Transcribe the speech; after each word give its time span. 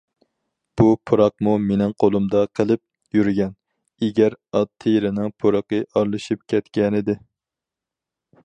بۇ 0.79 0.85
پۇراقمۇ 1.09 1.51
مېنىڭ 1.65 1.93
قولۇمدا 2.03 2.41
قىلىپ، 2.59 2.81
يۈرگەن، 3.17 3.53
ئېگەر، 4.07 4.39
ئات 4.49 4.73
تىرىنىڭ 4.85 5.31
پۇرىقى 5.45 5.83
ئارىلىشىپ 5.93 6.45
كەتكەنىدى. 6.55 7.21